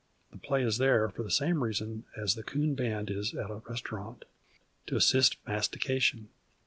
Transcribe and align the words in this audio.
The 0.31 0.39
play 0.39 0.63
is 0.63 0.79
there 0.79 1.09
for 1.09 1.21
the 1.21 1.29
same 1.29 1.63
reason 1.63 2.05
the 2.15 2.41
coon 2.43 2.73
band 2.73 3.11
is 3.11 3.35
at 3.35 3.51
a 3.51 3.61
restaurant, 3.69 4.25
to 4.87 4.95
assist 4.95 5.37
mastication. 5.45 6.29